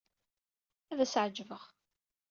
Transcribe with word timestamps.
Ad 0.91 0.99
as-ɛejbeɣ. 1.03 1.63